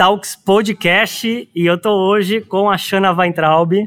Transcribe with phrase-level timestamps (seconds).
[0.00, 3.84] Talks Podcast e eu tô hoje com a Shana Weintraub.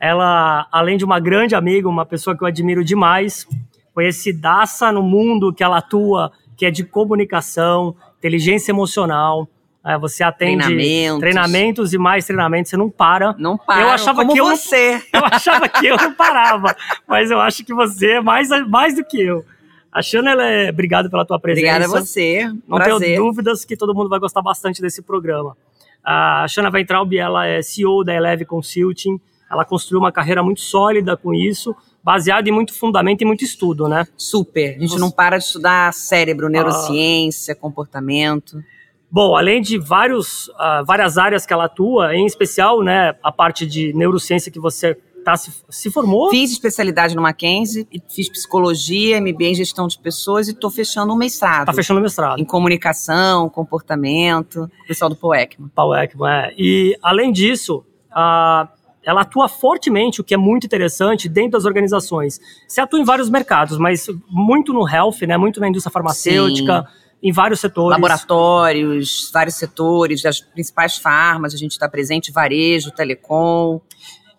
[0.00, 3.46] Ela, além de uma grande amiga, uma pessoa que eu admiro demais,
[3.94, 9.48] conhecidaça no mundo que ela atua, que é de comunicação, inteligência emocional.
[9.86, 11.20] É, você atende treinamentos.
[11.20, 13.32] treinamentos e mais treinamentos, você não para.
[13.38, 13.82] Não para.
[13.82, 15.00] Eu achava como que eu não- você.
[15.14, 16.74] Eu achava que eu não parava,
[17.06, 19.44] mas eu acho que você é mais, mais do que eu.
[19.92, 21.66] A ela é, obrigado pela tua presença.
[21.76, 22.44] Obrigada a você.
[22.66, 22.98] Não Prazer.
[23.08, 25.54] tenho dúvidas que todo mundo vai gostar bastante desse programa.
[26.02, 29.20] A Shana Weintraub, ela é CEO da Eleve Consulting.
[29.50, 33.86] Ela construiu uma carreira muito sólida com isso, baseada em muito fundamento e muito estudo,
[33.86, 34.06] né?
[34.16, 34.76] Super.
[34.76, 38.62] A gente Você- não para de estudar cérebro, neurociência, comportamento.
[39.10, 43.66] Bom, além de vários, ah, várias áreas que ela atua, em especial, né, a parte
[43.66, 46.30] de neurociência que você tá, se, se formou.
[46.30, 51.16] Fiz especialidade no Mackenzie, fiz psicologia, MBA em gestão de pessoas e estou fechando um
[51.16, 51.66] mestrado.
[51.66, 52.38] Tá fechando o mestrado.
[52.40, 55.70] Em comunicação, comportamento, o pessoal do POECMA.
[55.74, 56.54] Paul Ekman, é.
[56.58, 58.68] E, além disso, a-
[59.04, 62.40] ela atua fortemente, o que é muito interessante, dentro das organizações.
[62.68, 65.36] Você atua em vários mercados, mas muito no health, né?
[65.36, 66.86] Muito na indústria farmacêutica,
[67.20, 67.90] em vários setores.
[67.90, 73.80] Laboratórios, vários setores, das principais farmas, a gente está presente, varejo, telecom.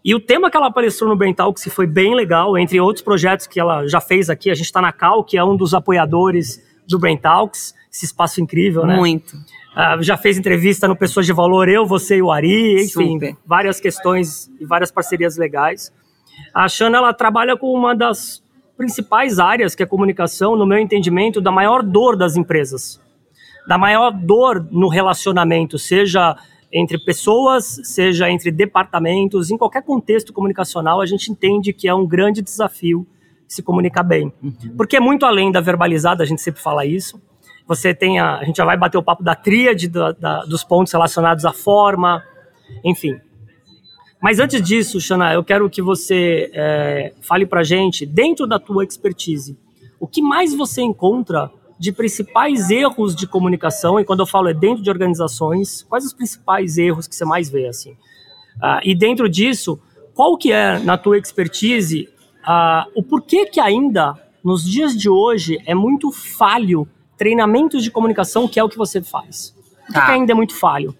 [0.03, 3.47] E o tema que ela apareceu no Brain Talks foi bem legal, entre outros projetos
[3.47, 4.49] que ela já fez aqui.
[4.49, 8.41] A gente está na Cal, que é um dos apoiadores do Brain Talks, esse espaço
[8.41, 8.97] incrível, né?
[8.97, 9.37] Muito.
[9.73, 13.37] Ah, já fez entrevista no Pessoas de Valor, eu, você e o Ari, enfim, Super.
[13.45, 15.91] várias questões e várias parcerias legais.
[16.53, 18.43] A Xana, ela trabalha com uma das
[18.77, 22.99] principais áreas, que é a comunicação, no meu entendimento, da maior dor das empresas.
[23.67, 26.35] Da maior dor no relacionamento, seja
[26.75, 32.07] entre pessoas, seja entre departamentos, em qualquer contexto comunicacional, a gente entende que é um
[32.07, 33.05] grande desafio
[33.47, 34.33] se comunicar bem.
[34.75, 37.21] Porque é muito além da verbalizada, a gente sempre fala isso.
[37.67, 40.63] Você tem a, a gente já vai bater o papo da tríade da- da- dos
[40.63, 42.23] pontos relacionados à forma,
[42.83, 43.19] enfim.
[44.21, 48.83] Mas antes disso, Xana, eu quero que você é, fale pra gente, dentro da tua
[48.83, 49.55] expertise,
[49.99, 54.53] o que mais você encontra de principais erros de comunicação, e quando eu falo é
[54.53, 57.95] dentro de organizações, quais os principais erros que você mais vê, assim?
[58.61, 59.79] Ah, e dentro disso,
[60.13, 62.07] qual que é, na tua expertise,
[62.45, 64.13] ah, o porquê que ainda,
[64.43, 69.01] nos dias de hoje, é muito falho treinamentos de comunicação, que é o que você
[69.01, 69.53] faz?
[69.85, 70.05] Por que, Tá.
[70.05, 70.95] que ainda é muito falho?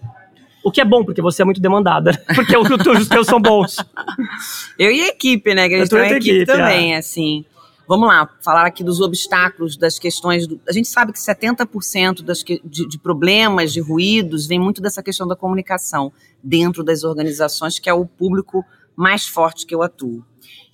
[0.64, 3.76] O que é bom, porque você é muito demandada, porque o- os teus são bons.
[4.78, 5.68] Eu e a equipe, né?
[5.68, 6.56] Que a Eu gente tem equipe, equipe, é.
[6.56, 7.44] também, assim.
[7.86, 10.46] Vamos lá, falar aqui dos obstáculos, das questões.
[10.46, 14.80] do- a gente sabe que 70% das que- de, de problemas, de ruídos, vem muito
[14.80, 16.12] dessa questão da comunicação
[16.42, 18.64] dentro das organizações, que é o público
[18.96, 20.24] mais forte que eu atuo.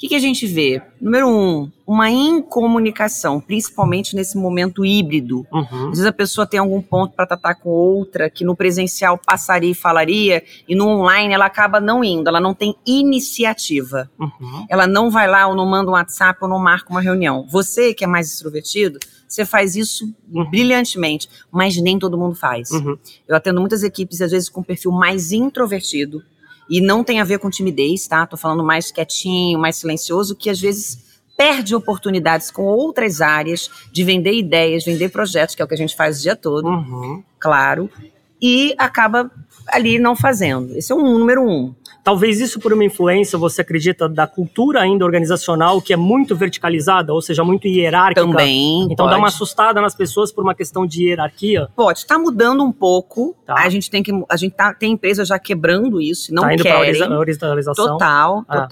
[0.00, 0.80] O que, que a gente vê?
[0.98, 5.46] Número um, uma incomunicação, principalmente nesse momento híbrido.
[5.52, 5.88] Uhum.
[5.88, 9.72] Às vezes a pessoa tem algum ponto para tratar com outra, que no presencial passaria
[9.72, 14.10] e falaria, e no online ela acaba não indo, ela não tem iniciativa.
[14.18, 14.64] Uhum.
[14.70, 17.46] Ela não vai lá ou não manda um WhatsApp ou não marca uma reunião.
[17.50, 20.10] Você que é mais extrovertido, você faz isso
[20.50, 22.70] brilhantemente, mas nem todo mundo faz.
[22.70, 22.96] Uhum.
[23.28, 26.22] Eu atendo muitas equipes, às vezes, com perfil mais introvertido,
[26.70, 28.24] e não tem a ver com timidez, tá?
[28.26, 34.04] Tô falando mais quietinho, mais silencioso, que às vezes perde oportunidades com outras áreas de
[34.04, 37.22] vender ideias, vender projetos, que é o que a gente faz o dia todo, Uhum.
[37.40, 37.90] claro,
[38.40, 39.30] e acaba
[39.68, 40.76] ali não fazendo.
[40.76, 41.74] Esse é o número um.
[42.02, 47.12] Talvez isso por uma influência, você acredita, da cultura ainda organizacional, que é muito verticalizada,
[47.12, 48.26] ou seja, muito hierárquica.
[48.26, 48.84] Também.
[48.90, 49.22] Então dá pode.
[49.22, 51.68] uma assustada nas pessoas por uma questão de hierarquia.
[51.76, 53.36] Pode, está mudando um pouco.
[53.44, 53.54] Tá.
[53.58, 54.12] A gente tem que.
[54.30, 56.98] A gente tá, tem empresas já quebrando isso, não tá indo querem.
[56.98, 57.86] para a horizontalização.
[57.86, 58.62] Total, Ah.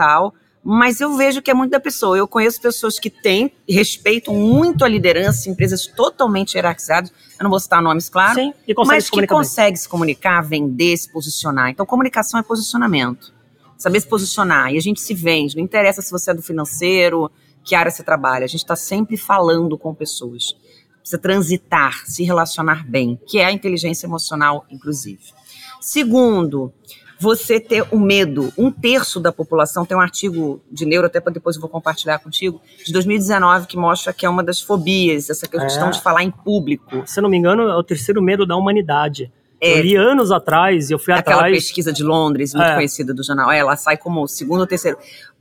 [0.71, 2.19] Mas eu vejo que é muito da pessoa.
[2.19, 7.11] Eu conheço pessoas que têm, respeitam muito a liderança, empresas totalmente hierarquizadas.
[7.41, 8.34] Eu não vou citar nomes, claro.
[8.34, 11.70] Sim, e mas que consegue se comunicar, vender, se posicionar.
[11.70, 13.32] Então, comunicação é posicionamento.
[13.79, 14.70] Saber se posicionar.
[14.75, 15.56] E a gente se vende.
[15.56, 17.31] Não interessa se você é do financeiro,
[17.64, 18.44] que área você trabalha.
[18.44, 20.55] A gente está sempre falando com pessoas.
[20.99, 25.32] Precisa transitar, se relacionar bem, que é a inteligência emocional, inclusive.
[25.81, 26.75] Segundo,
[27.20, 28.53] você ter o medo.
[28.56, 32.19] Um terço da população tem um artigo de neuro, até para depois eu vou compartilhar
[32.19, 35.91] contigo, de 2019, que mostra que é uma das fobias, essa questão É.
[35.91, 37.03] de falar em público.
[37.06, 39.32] Se eu não me engano, é o terceiro medo da humanidade.
[39.61, 39.79] É.
[39.79, 41.55] Eu li anos atrás, e eu fui Aquela atrás.
[41.56, 42.75] pesquisa de Londres, muito É.
[42.76, 44.97] conhecida do jornal, ela sai como o segundo ou terceiro.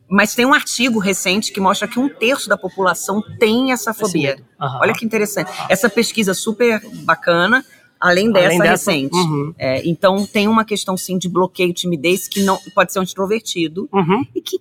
[0.09, 4.37] Mas tem um artigo recente que mostra que um terço da população tem essa fobia.
[4.59, 4.79] Aham.
[4.81, 5.51] Olha que interessante.
[5.69, 7.63] Essa pesquisa super bacana,
[7.99, 9.15] além dessa, Além dessa, recente.
[9.15, 9.53] uhum.
[9.57, 13.87] É, então tem uma questão sim de bloqueio, timidez, que não pode ser um extrovertido
[13.93, 14.25] Uhum.
[14.35, 14.59] e que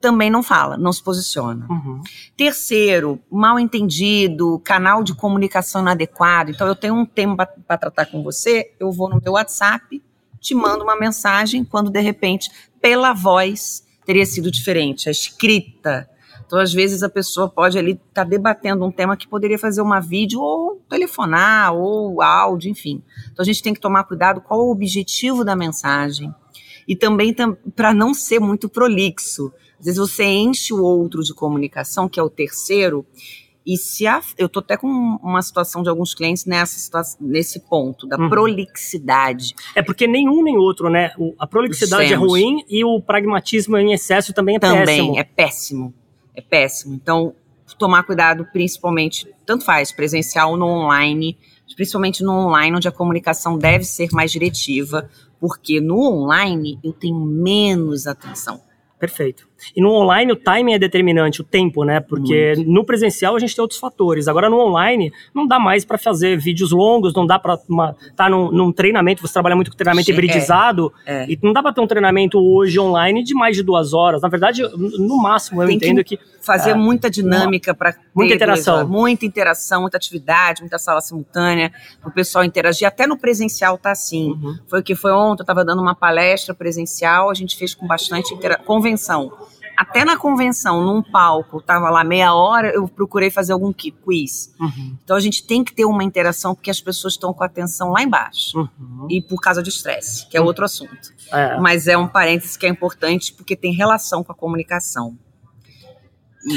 [0.00, 1.66] também não fala, não se posiciona.
[1.68, 2.00] Uhum.
[2.36, 6.50] Terceiro, mal entendido, canal de comunicação inadequado.
[6.52, 10.00] Então, eu tenho um tema para tratar com você, eu vou no meu WhatsApp,
[10.40, 12.48] te mando uma mensagem, quando de repente,
[12.80, 15.08] pela voz, teria sido diferente.
[15.08, 16.08] A escrita.
[16.48, 19.82] Então, às vezes, a pessoa pode ali estar tá debatendo um tema que poderia fazer
[19.82, 23.02] uma vídeo ou telefonar, ou áudio, enfim.
[23.30, 26.34] Então, a gente tem que tomar cuidado qual o objetivo da mensagem.
[26.88, 27.36] E também
[27.76, 29.52] para não ser muito prolixo.
[29.78, 33.04] Às vezes você enche o outro de comunicação, que é o terceiro,
[33.68, 34.88] e se a, eu estou até com
[35.22, 38.30] uma situação de alguns clientes nessa situação, nesse ponto da uhum.
[38.30, 39.54] prolixidade.
[39.74, 41.12] É porque nenhum nem outro, né?
[41.18, 45.06] O, a prolixidade é ruim e o pragmatismo em excesso também é também péssimo.
[45.08, 45.94] Também é péssimo.
[46.38, 46.94] É péssimo.
[46.94, 47.34] Então,
[47.76, 51.36] tomar cuidado principalmente, tanto faz, presencial ou no online,
[51.74, 57.18] principalmente no online, onde a comunicação deve ser mais diretiva, porque no online eu tenho
[57.18, 58.62] menos atenção.
[59.00, 59.48] Perfeito.
[59.74, 62.00] E no online o timing é determinante, o tempo, né?
[62.00, 62.70] Porque Muito.
[62.70, 64.28] no presencial a gente tem outros fatores.
[64.28, 68.28] Agora no online não dá mais para fazer vídeos longos, não dá para estar tá
[68.28, 71.30] num, num, treinamento, você trabalha muito com treinamento hibridizado, é, é.
[71.30, 74.22] e não dá para ter um treinamento hoje online de mais de duas horas.
[74.22, 78.34] Na verdade, no máximo eu tem entendo que, que fazer é, muita dinâmica para muita
[78.34, 82.86] interação, muita interação, muita atividade, muita sala simultânea, para o pessoal interagir.
[82.86, 84.30] Até no presencial tá assim.
[84.30, 84.58] Uhum.
[84.68, 87.86] Foi o que foi ontem, eu estava dando uma palestra presencial, a gente fez com
[87.86, 88.34] bastante
[88.64, 89.32] convenção
[89.78, 94.52] até na convenção, num palco, tava lá meia hora, eu procurei fazer algum quiz.
[94.58, 94.96] Uhum.
[95.04, 97.92] Então a gente tem que ter uma interação porque as pessoas estão com a atenção
[97.92, 98.58] lá embaixo.
[98.58, 99.06] Uhum.
[99.08, 101.12] E por causa de estresse, que é outro assunto.
[101.30, 101.60] É.
[101.60, 105.16] Mas é um parênteses que é importante porque tem relação com a comunicação.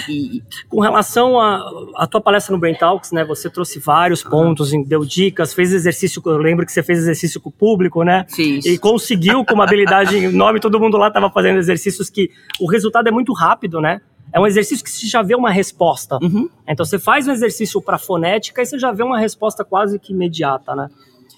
[0.08, 3.24] E, e, com relação à tua palestra no Brain Talks, né?
[3.26, 6.22] Você trouxe vários pontos, deu dicas, fez exercício.
[6.26, 8.26] Eu lembro que você fez exercício com o público, né?
[8.30, 8.66] Fiz.
[8.66, 10.60] E conseguiu com uma habilidade enorme.
[10.60, 12.30] Todo mundo lá estava fazendo exercícios que
[12.60, 14.02] o resultado é muito rápido, né?
[14.34, 16.18] É um exercício que você já vê uma resposta.
[16.22, 16.50] Uhum.
[16.68, 20.14] Então você faz um exercício para fonética e você já vê uma resposta quase que
[20.14, 20.90] imediata, né?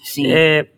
[0.02, 0.26] Sim.
[0.28, 0.68] É,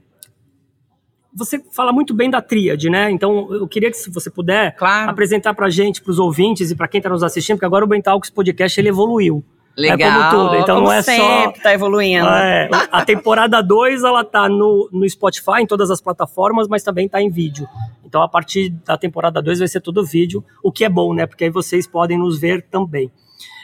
[1.36, 3.10] você fala muito bem da tríade, né?
[3.10, 5.10] Então, eu queria que se você puder claro.
[5.10, 7.84] apresentar para a gente, para os ouvintes e para quem está nos assistindo, porque agora
[7.84, 9.44] o Bentalks Podcast ele evoluiu.
[9.76, 10.08] Legal.
[10.08, 10.56] É como tudo.
[10.56, 11.62] Então como não é sempre, só.
[11.62, 12.26] tá evoluindo.
[12.26, 17.06] É, a temporada 2 ela tá no, no Spotify, em todas as plataformas, mas também
[17.06, 17.68] tá em vídeo.
[18.02, 21.26] Então a partir da temporada 2 vai ser todo vídeo, o que é bom, né?
[21.26, 23.12] Porque aí vocês podem nos ver também.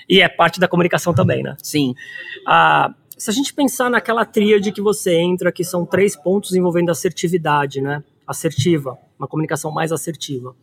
[0.06, 1.56] E é parte da comunicação também, né?
[1.62, 1.94] Sim.
[2.46, 2.92] Ah,
[3.22, 7.80] se a gente pensar naquela tríade que você entra, que são três pontos envolvendo assertividade,
[7.80, 8.02] né?
[8.26, 10.56] Assertiva, uma comunicação mais assertiva.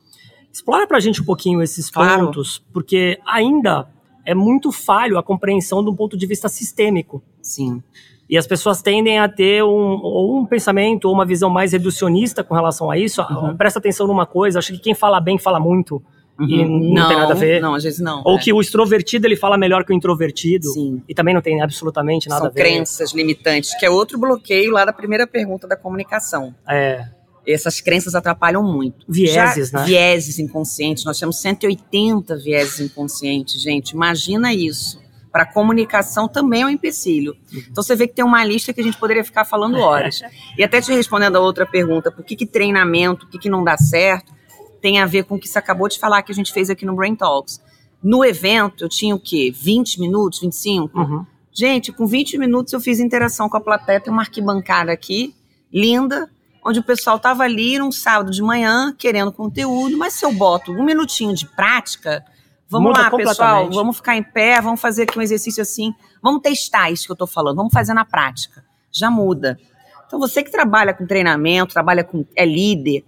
[0.51, 2.25] Explora pra gente um pouquinho esses claro.
[2.25, 3.88] pontos, porque ainda
[4.25, 7.23] é muito falho a compreensão de um ponto de vista sistêmico.
[7.41, 7.81] Sim.
[8.29, 12.44] E as pessoas tendem a ter um, ou um pensamento ou uma visão mais reducionista
[12.44, 13.21] com relação a isso.
[13.21, 13.55] Uhum.
[13.55, 16.03] Presta atenção numa coisa, acho que quem fala bem fala muito.
[16.39, 16.47] Uhum.
[16.47, 17.62] E não, não, tem nada a ver.
[17.62, 18.21] Não, às vezes não.
[18.25, 18.39] Ou é.
[18.39, 20.69] que o extrovertido ele fala melhor que o introvertido.
[20.69, 21.01] Sim.
[21.07, 22.62] E também não tem absolutamente nada São a ver.
[22.62, 26.56] São crenças limitantes, que é outro bloqueio lá da primeira pergunta da comunicação.
[26.68, 27.06] É.
[27.45, 29.06] Essas crenças atrapalham muito.
[29.07, 29.86] Vieses, Já, né?
[29.86, 31.03] Vieses inconscientes.
[31.03, 33.91] Nós temos 180 vieses inconscientes, gente.
[33.91, 35.00] Imagina isso.
[35.31, 37.36] Para comunicação também é um empecilho.
[37.51, 37.63] Uhum.
[37.69, 40.21] Então você vê que tem uma lista que a gente poderia ficar falando horas.
[40.57, 43.63] e até te respondendo a outra pergunta, por que, que treinamento, por que, que não
[43.63, 44.38] dá certo?
[44.81, 46.86] Tem a ver com o que você acabou de falar que a gente fez aqui
[46.86, 47.62] no Brain Talks.
[48.01, 49.51] No evento, eu tinha o quê?
[49.53, 50.98] 20 minutos, 25?
[50.98, 51.25] Uhum.
[51.51, 55.36] Gente, com 20 minutos eu fiz interação com a plateia, tem uma arquibancada aqui,
[55.74, 56.29] linda,
[56.65, 60.71] onde o pessoal estava ali num sábado de manhã, querendo conteúdo, mas se eu boto
[60.71, 62.24] um minutinho de prática,
[62.69, 66.41] vamos Muda lá, pessoal, vamos ficar em pé, vamos fazer aqui um exercício assim, vamos
[66.41, 68.63] testar isso que eu estou falando, vamos fazer na prática.
[68.91, 69.59] Já muda.
[70.07, 73.03] Então, você que trabalha com treinamento, trabalha com, é líder,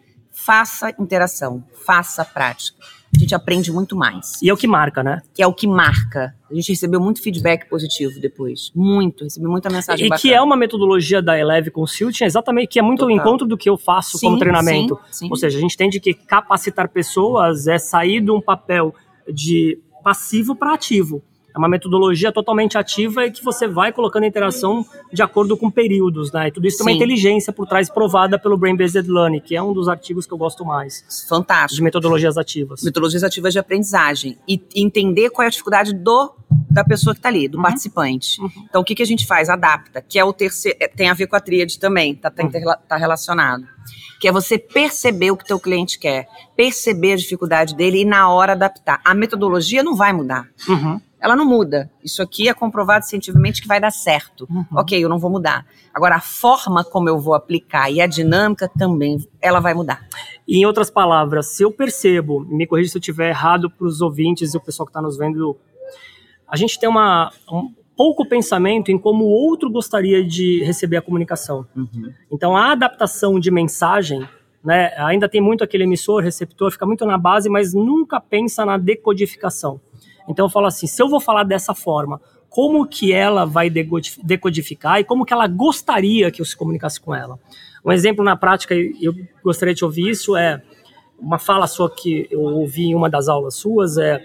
[0.45, 2.77] faça interação, faça prática.
[3.13, 4.41] A gente aprende muito mais.
[4.41, 5.21] E é o que marca, né?
[5.33, 6.33] Que é o que marca.
[6.49, 8.71] A gente recebeu muito feedback positivo depois.
[8.73, 9.25] Muito.
[9.25, 10.21] Recebi muita mensagem E bacana.
[10.21, 13.13] que é uma metodologia da Eleve Consulting, exatamente, que é muito Total.
[13.15, 14.97] o encontro do que eu faço sim, como treinamento.
[15.11, 15.27] Sim, sim.
[15.29, 18.95] Ou seja, a gente entende que capacitar pessoas é sair de um papel
[19.31, 21.21] de passivo para ativo.
[21.53, 25.69] É uma metodologia totalmente ativa e que você vai colocando a interação de acordo com
[25.69, 26.47] períodos, né?
[26.47, 29.61] E tudo isso tem uma inteligência por trás provada pelo Brain Based Learning, que é
[29.61, 31.25] um dos artigos que eu gosto mais.
[31.27, 31.75] Fantástico.
[31.75, 32.83] De metodologias ativas.
[32.83, 34.37] Metodologias ativas de aprendizagem.
[34.47, 36.33] E entender qual é a dificuldade do
[36.69, 37.63] da pessoa que está ali, do uhum.
[37.63, 38.41] participante.
[38.41, 38.49] Uhum.
[38.69, 39.49] Então, o que, que a gente faz?
[39.49, 42.43] Adapta, que é o terceiro, é, tem a ver com a tríade também, tá, tá,
[42.43, 42.51] uhum.
[42.87, 43.65] tá relacionado.
[44.19, 48.29] Que é você perceber o que teu cliente quer, perceber a dificuldade dele e na
[48.29, 49.01] hora adaptar.
[49.03, 50.47] A metodologia não vai mudar.
[50.67, 51.91] Uhum ela não muda.
[52.03, 54.47] Isso aqui é comprovado cientificamente que vai dar certo.
[54.49, 54.65] Uhum.
[54.73, 55.65] Ok, eu não vou mudar.
[55.93, 60.03] Agora, a forma como eu vou aplicar e a dinâmica também, ela vai mudar.
[60.47, 64.01] E, em outras palavras, se eu percebo, me corrija se eu estiver errado para os
[64.01, 65.55] ouvintes e o pessoal que está nos vendo,
[66.47, 71.01] a gente tem uma, um pouco pensamento em como o outro gostaria de receber a
[71.03, 71.67] comunicação.
[71.75, 72.11] Uhum.
[72.31, 74.27] Então, a adaptação de mensagem
[74.63, 78.77] né, ainda tem muito aquele emissor, receptor, fica muito na base, mas nunca pensa na
[78.77, 79.79] decodificação.
[80.31, 82.19] Então eu falo assim, se eu vou falar dessa forma,
[82.49, 87.15] como que ela vai decodificar e como que ela gostaria que eu se comunicasse com
[87.15, 87.39] ela.
[87.85, 90.61] Um exemplo na prática, eu gostaria de ouvir isso, é
[91.17, 94.21] uma fala sua que eu ouvi em uma das aulas suas, é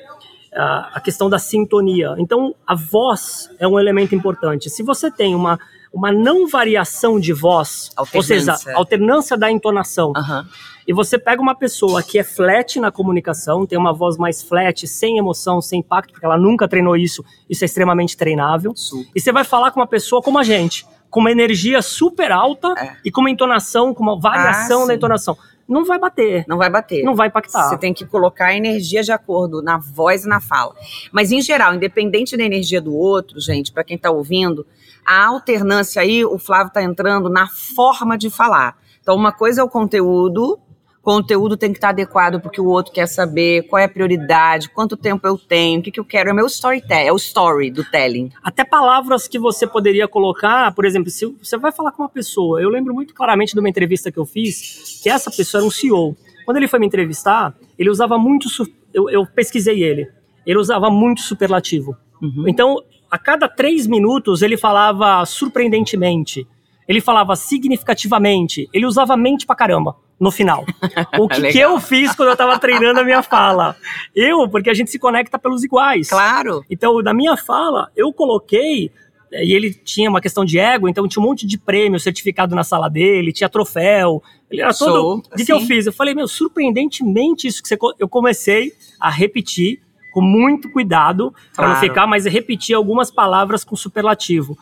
[0.53, 2.15] a questão da sintonia.
[2.19, 4.71] Então, a voz é um elemento importante.
[4.71, 5.59] Se você tem uma,
[5.97, 10.45] uma não variação de voz, ou seja, alternância da entonação, uhum
[10.87, 14.87] e você pega uma pessoa que é flat na comunicação, tem uma voz mais flat,
[14.87, 18.73] sem emoção, sem impacto, porque ela nunca treinou isso, isso é extremamente treinável.
[18.77, 19.11] Super.
[19.13, 22.73] E você vai falar com uma pessoa como a gente, com uma energia super alta
[22.79, 22.97] é.
[23.05, 25.37] e com uma entonação, com uma variação ah, da entonação.
[25.69, 26.45] Não vai bater.
[26.47, 27.03] Não vai bater.
[27.03, 27.69] Não vai impactar.
[27.69, 30.77] Você tem que colocar a energia de acordo na voz e na fala.
[31.11, 34.65] Mas, em geral, independente da energia do outro, gente, para quem está ouvindo,
[35.07, 38.77] a alternância aí, o Flávio está entrando na forma de falar.
[39.01, 40.59] Então, uma coisa é o conteúdo,
[41.07, 44.97] conteúdo tem que estar adequado porque o outro quer saber, qual é a prioridade, quanto
[44.97, 46.31] tempo eu tenho, o que, que eu quero.
[46.31, 48.33] É o meu storytelling, é o story do telling.
[48.43, 52.61] Até palavras que você poderia colocar, por exemplo, se você vai falar com uma pessoa,
[52.61, 55.71] eu lembro muito claramente de uma entrevista que eu fiz, que essa pessoa era um
[55.71, 56.17] CEO.
[56.45, 58.49] Quando ele foi me entrevistar, ele usava muito,
[58.93, 60.11] eu, eu pesquisei ele,
[60.45, 61.97] ele usava muito superlativo.
[62.21, 62.49] Uhum.
[62.49, 66.47] Então, a cada três minutos ele falava surpreendentemente,
[66.89, 70.65] ele falava significativamente, ele usava mente pra caramba no final.
[71.19, 73.77] O que, que, eu fiz quando eu estava treinando a minha fala?
[74.15, 76.09] Eu, porque a gente se conecta pelos iguais.
[76.09, 76.65] Claro.
[76.71, 78.91] Então, na minha fala, eu coloquei
[79.33, 82.63] e ele tinha uma questão de ego, então tinha um monte de prêmio certificado na
[82.63, 84.23] sala dele, tinha troféu.
[84.51, 85.17] Ele era todo.
[85.19, 85.87] O que, que eu fiz?
[85.87, 87.77] Eu falei, meu, surpreendentemente, isso que você.
[87.99, 89.81] Eu comecei a repetir
[90.17, 94.57] com muito cuidado, para não ficar, mas repetir algumas palavras com superlativo.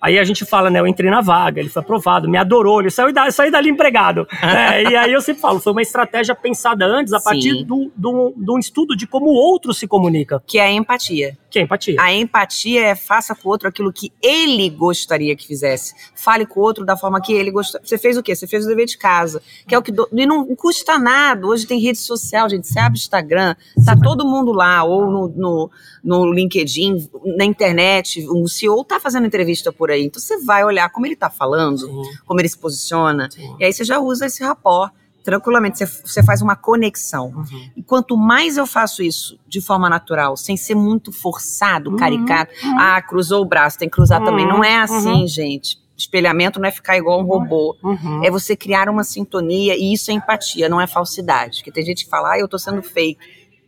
[0.00, 0.78] Aí a gente fala, né?
[0.78, 4.28] Eu entrei na vaga, ele foi aprovado, me adorou, ele saiu, da, saiu dali empregado.
[4.40, 8.32] é, e aí eu sempre falo, foi uma estratégia pensada antes, a partir do, do,
[8.36, 10.40] do estudo de como o outro se comunica.
[10.46, 11.36] Que é a empatia.
[11.52, 11.96] Que é a empatia.
[12.00, 15.94] A empatia é faça com o outro aquilo que ele gostaria que fizesse.
[16.14, 17.86] Fale com o outro da forma que ele gostaria.
[17.86, 18.34] Você fez o quê?
[18.34, 19.42] Você fez o dever de casa.
[19.68, 19.92] Que é o que.
[19.92, 20.08] Do...
[20.10, 21.46] E não custa nada.
[21.46, 22.66] Hoje tem rede social, gente.
[22.66, 23.54] Você abre Instagram,
[23.84, 25.70] tá todo mundo lá, ou no, no,
[26.02, 27.06] no LinkedIn,
[27.36, 28.24] na internet.
[28.30, 30.06] O CEO tá fazendo entrevista por aí.
[30.06, 32.02] Então você vai olhar como ele está falando, Sim.
[32.24, 33.56] como ele se posiciona, Sim.
[33.60, 34.90] e aí você já usa esse rapport
[35.22, 37.28] tranquilamente, você, você faz uma conexão.
[37.28, 37.70] Uhum.
[37.76, 41.96] E quanto mais eu faço isso de forma natural, sem ser muito forçado, uhum.
[41.96, 42.78] caricato, uhum.
[42.78, 44.46] ah, cruzou o braço, tem que cruzar também.
[44.46, 44.82] Não é uhum.
[44.82, 45.26] assim, uhum.
[45.26, 45.80] gente.
[45.96, 47.76] Espelhamento não é ficar igual um robô.
[47.82, 48.24] Uhum.
[48.24, 51.58] É você criar uma sintonia, e isso é empatia, não é falsidade.
[51.58, 53.18] Porque tem gente que fala, ah, eu tô sendo fake.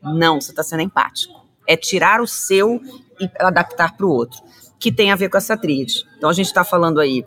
[0.03, 1.45] Não, você está sendo empático.
[1.67, 2.81] É tirar o seu
[3.21, 4.43] e adaptar para o outro
[4.85, 6.05] que tem a ver com essa tríade.
[6.19, 7.25] Então a gente está falando aí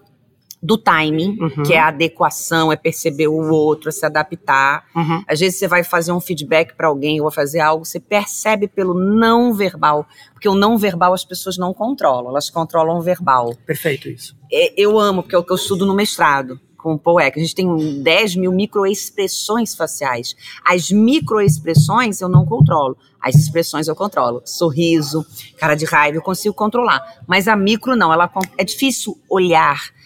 [0.62, 1.64] do timing, uhum.
[1.64, 4.86] que é a adequação, é perceber o outro, é se adaptar.
[4.96, 5.24] Uhum.
[5.28, 8.94] Às vezes você vai fazer um feedback para alguém ou fazer algo, você percebe pelo
[8.94, 13.56] não verbal, porque o não verbal as pessoas não controlam, elas controlam o verbal.
[13.66, 14.36] Perfeito isso.
[14.52, 17.38] É, eu amo, porque é o que eu estudo no mestrado com o Eck.
[17.38, 20.36] A gente tem 10 mil microexpressões faciais.
[20.66, 22.98] As microexpressões eu não controlo.
[23.22, 24.42] As expressões eu controlo.
[24.46, 25.26] Sorriso,
[25.58, 27.02] cara de raiva, eu consigo controlar.
[27.28, 28.14] Mas a micro não.
[28.14, 29.97] Ela é difícil olhar.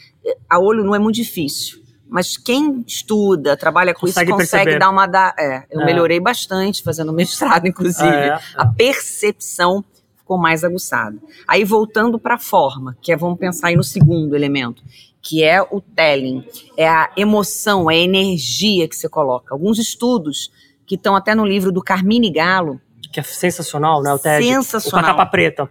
[0.50, 1.82] A olho não é muito difícil.
[2.12, 4.80] Mas quem estuda, trabalha com consegue isso, consegue perceber.
[4.80, 5.08] dar uma.
[5.08, 5.86] Da, é, eu é.
[5.86, 8.06] melhorei bastante fazendo mestrado, inclusive.
[8.06, 8.40] É, é.
[8.56, 9.82] A percepção
[10.18, 11.18] ficou mais aguçada.
[11.48, 14.84] Aí voltando para a forma, que é, vamos pensar aí no segundo elemento,
[15.22, 16.44] que é o telling,
[16.76, 19.54] é a emoção, é a energia que você coloca.
[19.54, 20.52] Alguns estudos
[20.86, 22.82] que estão até no livro do Carmine Galo.
[23.14, 24.14] Que é sensacional, né?
[24.14, 24.44] O TED.
[24.44, 25.04] Sensacional.
[25.04, 25.70] O capa preta.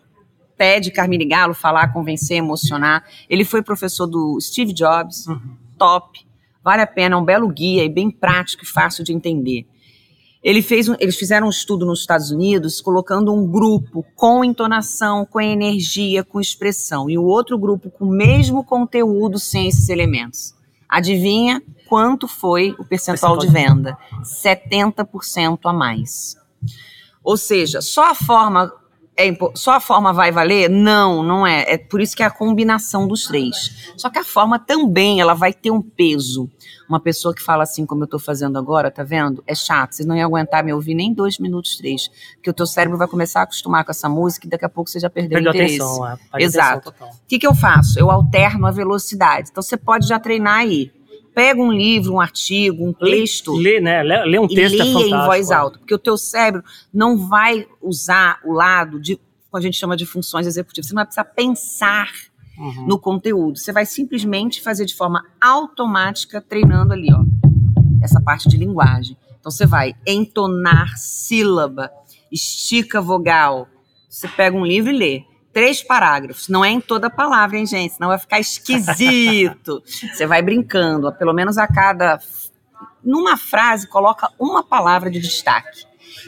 [0.61, 3.03] TED Carmine Galo, falar, convencer, emocionar.
[3.31, 5.57] Ele foi professor do Steve Jobs, uhum.
[5.79, 6.21] top.
[6.63, 9.67] Vale a pena, é um belo guia e bem prático e fácil de entender.
[10.43, 15.25] Ele fez um, eles fizeram um estudo nos Estados Unidos colocando um grupo com entonação,
[15.25, 20.55] com energia, com expressão, e o outro grupo com o mesmo conteúdo sem esses elementos.
[20.87, 23.99] Adivinha quanto foi o percentual, percentual de venda?
[24.23, 26.37] 70% a mais.
[27.25, 28.71] Ou seja, só a forma
[29.29, 30.69] é só a forma vai valer?
[30.69, 31.65] Não, não é.
[31.75, 33.93] É por isso que é a combinação dos três.
[33.97, 36.51] Só que a forma também, ela vai ter um peso.
[36.89, 39.45] Uma pessoa que fala assim, como eu tô fazendo agora, tá vendo?
[39.47, 42.09] É chato, vocês não iam aguentar me ouvir nem dois minutos, três.
[42.35, 44.91] Porque o teu cérebro vai começar a acostumar com essa música e daqui a pouco
[44.91, 45.81] você já perdeu Perdeu o interesse.
[45.81, 46.43] atenção, é.
[46.43, 46.91] Exato.
[47.01, 47.99] O que, que eu faço?
[47.99, 49.51] Eu alterno a velocidade.
[49.51, 50.91] Então você pode já treinar aí.
[51.35, 54.03] Pega um livro, um artigo, um Lê- texto Lê, né?
[54.03, 55.15] Lê, lê um e texto é leia fantástico.
[55.17, 55.55] em voz é.
[55.55, 59.97] alta, porque o teu cérebro não vai usar o lado de, como a gente chama
[59.97, 62.11] de funções executivas, você não vai precisar pensar
[62.59, 62.87] Uhum.
[62.87, 67.25] no conteúdo, você vai simplesmente fazer de forma automática, treinando ali, ó,
[68.03, 69.17] essa parte de linguagem.
[69.39, 71.91] Então você vai entonar sílaba,
[72.31, 73.67] estica vogal,
[74.09, 75.23] você pega um livro e lê.
[75.53, 77.95] Três parágrafos, não é em toda palavra, hein, gente?
[77.95, 79.83] Senão vai ficar esquisito.
[80.15, 82.21] Você vai brincando, pelo menos a cada
[83.03, 85.85] numa frase, coloca uma palavra de destaque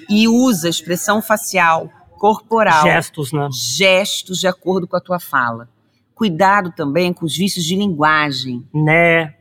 [0.08, 3.48] e usa expressão facial, corporal, Gestos, né?
[3.52, 5.68] gestos de acordo com a tua fala.
[6.14, 8.66] Cuidado também com os vícios de linguagem.
[8.72, 9.34] Né?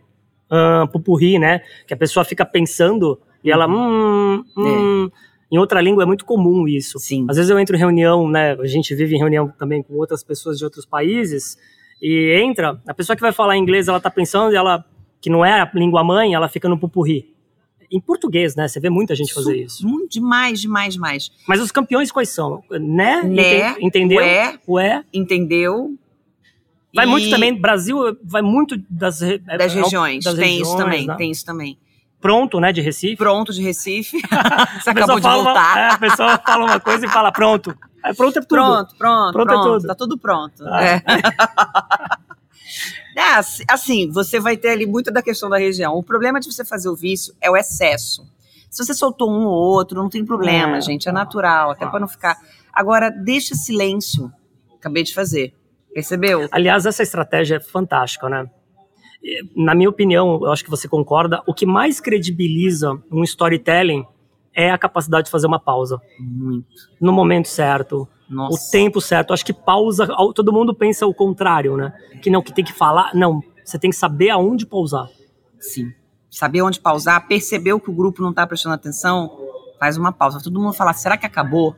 [0.50, 1.61] Ah, pupurri, né?
[1.88, 3.67] Que a pessoa fica pensando e ela.
[3.67, 5.11] Hum, hum.
[5.51, 6.98] Em outra língua é muito comum isso.
[6.98, 7.25] Sim.
[7.29, 8.53] Às vezes eu entro em reunião, né?
[8.53, 11.58] A gente vive em reunião também com outras pessoas de outros países
[12.01, 14.86] e entra, a pessoa que vai falar inglês, ela tá pensando e ela
[15.20, 17.36] que não é a língua mãe, ela fica no pupurri.
[17.91, 18.67] Em português, né?
[18.70, 19.86] Você vê muita gente fazer isso.
[19.86, 21.31] Muito demais, demais, demais.
[21.46, 22.63] Mas os campeões quais são?
[22.72, 23.22] Né?
[23.24, 24.17] Né, Enten- Entendeu?
[24.20, 24.60] ué.
[24.67, 25.03] Ué.
[25.13, 25.96] Entendeu?
[26.96, 30.24] Vai E muito também, Brasil vai muito das, das é, regiões.
[30.24, 31.15] das tem isso regiões, também, né?
[31.17, 31.77] tem isso também.
[32.22, 33.16] Pronto, né, de Recife.
[33.18, 34.22] Pronto de Recife.
[34.82, 35.78] Você acabou de fala uma- voltar.
[35.80, 37.75] é, a pessoa fala uma coisa e fala pronto.
[38.06, 38.48] É, pronto é tudo.
[38.48, 39.60] Pronto, pronto, Pronto pronto.
[39.60, 39.88] é tudo.
[39.88, 40.63] Tá tudo pronto.
[40.68, 40.84] Ah.
[40.84, 41.01] É.
[43.16, 45.94] É, assim- você vai ter ali muito da questão da região.
[45.96, 48.25] O problema de você fazer o vício é o excesso.
[48.70, 50.82] Se você soltou um ou outro, não tem problema, É.
[50.82, 51.10] gente.
[51.10, 52.38] É natural, até para não ficar.
[52.72, 54.32] Agora, deixa silêncio.
[54.80, 55.54] Acabei de fazer.
[55.94, 56.48] Percebeu?
[56.51, 58.50] Aliás, essa estratégia é fantástica, né?
[59.56, 64.06] Na minha opinião, eu acho que você concorda, o que mais credibiliza um storytelling
[64.54, 66.01] é a capacidade de fazer uma pausa.
[66.20, 66.68] Muito.
[67.00, 68.56] No momento certo, Nossa.
[68.56, 69.30] o tempo certo.
[69.30, 71.94] Eu acho que pausa, todo mundo pensa o contrário, né?
[72.22, 73.12] Que não, que tem que falar.
[73.13, 75.08] Não, você tem que saber aonde pausar.
[75.60, 75.94] Sim.
[76.30, 79.31] Saber onde pausar, percebeu que o grupo não está prestando atenção,
[79.79, 80.42] faz uma pausa.
[80.44, 81.75] Todo mundo fala, será que acabou?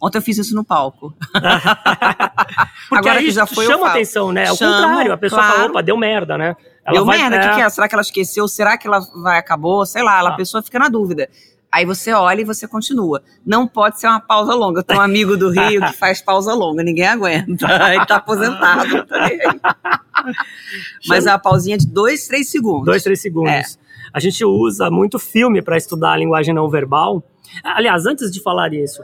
[0.00, 1.12] Ontem eu fiz isso no palco.
[2.88, 4.46] Porque Agora aí que já foi, chama atenção, né?
[4.46, 5.12] É o Chama, contrário.
[5.12, 5.56] A pessoa claro.
[5.56, 6.56] fala, opa, deu merda, né?
[6.88, 7.68] Ela Deu vai- merda, o é, que, que é?
[7.68, 8.48] Será que ela esqueceu?
[8.48, 9.84] Será que ela vai acabou?
[9.86, 10.32] Sei lá, ela, Ah.
[10.34, 11.28] a pessoa fica na dúvida.
[11.70, 13.22] Aí você olha e você continua.
[13.44, 14.80] Não pode ser uma pausa longa.
[14.80, 17.66] Eu tenho um amigo do Rio que faz pausa longa, ninguém aguenta.
[17.94, 18.88] Ele tá aposentado.
[21.06, 22.84] Mas é uma pausinha de dois, três segundos.
[22.86, 23.52] Dois, três segundos.
[23.52, 23.62] É.
[24.12, 27.22] A gente usa muito filme para estudar a linguagem não verbal.
[27.62, 29.02] Aliás, antes de falar isso,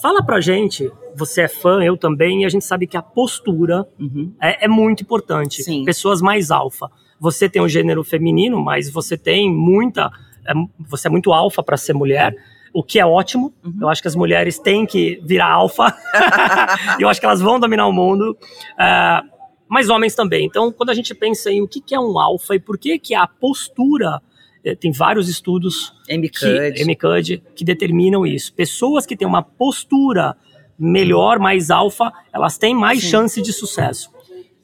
[0.00, 3.86] fala pra gente, você é fã, eu também, e a gente sabe que a postura
[3.98, 4.32] Uhum.
[4.40, 5.62] é, é muito importante.
[5.62, 5.84] Sim.
[5.84, 6.90] Pessoas mais alfa.
[7.24, 10.10] Você tem um gênero feminino, mas você tem muita.
[10.46, 12.36] é, você é muito alfa para ser mulher.
[12.70, 13.50] O que é ótimo.
[13.64, 13.78] Uhum.
[13.80, 15.96] Eu acho que as mulheres têm que virar alfa.
[17.00, 18.36] eu acho que elas vão dominar o mundo.
[18.78, 19.22] É,
[19.66, 20.44] mas homens também.
[20.44, 22.98] Então, quando a gente pensa em o que que é um alfa e por que
[22.98, 24.20] que a postura,
[24.62, 26.74] eh, tem vários estudos MCUD.
[26.74, 28.52] que, MCUD, que determinam isso.
[28.52, 30.36] Pessoas que têm uma postura
[30.78, 33.08] melhor, mais alfa, elas têm mais Sim.
[33.08, 34.13] chance de sucesso.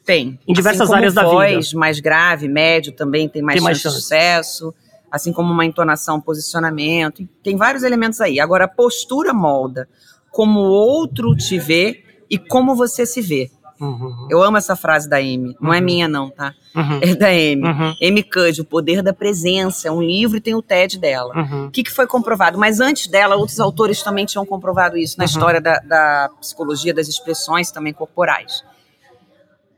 [0.05, 0.39] Tem.
[0.47, 3.97] Em diversas Assim áreas da voz mais grave, médio também tem mais Tem mais chance
[3.97, 4.75] de sucesso.
[5.11, 7.27] Assim como uma entonação, posicionamento.
[7.43, 8.39] Tem vários elementos aí.
[8.41, 9.89] Agora, a postura molda
[10.31, 13.51] como o outro te vê e como você se vê.
[13.81, 15.57] Uhum, Eu amo essa frase da Amy.
[15.61, 15.85] Não é Uhum.
[15.85, 16.55] minha, não, tá?
[16.77, 17.63] uhum, É da Amy.
[17.65, 19.89] uhum, Amy Cuddy, O Poder da Presença.
[19.89, 21.35] É um livro e tem o TED dela.
[21.35, 21.67] uhum.
[21.67, 22.59] O que, que foi comprovado?
[22.59, 25.31] Mas antes dela, outros autores também tinham comprovado isso na Uhum.
[25.31, 28.63] história da, da psicologia das expressões também corporais.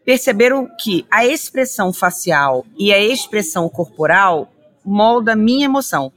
[0.04, 4.52] Perceberam que a expressão facial e a expressão corporal
[4.84, 6.12] molda a minha emoção.